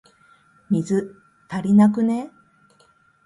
[0.71, 1.15] 水、
[1.47, 2.31] 足りなくね？